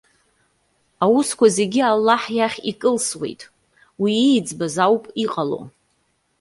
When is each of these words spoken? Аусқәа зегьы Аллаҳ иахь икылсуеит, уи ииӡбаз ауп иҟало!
Аусқәа 1.05 1.47
зегьы 1.57 1.81
Аллаҳ 1.91 2.23
иахь 2.37 2.57
икылсуеит, 2.71 3.41
уи 4.01 4.11
ииӡбаз 4.29 4.75
ауп 4.85 5.03
иҟало! 5.23 5.61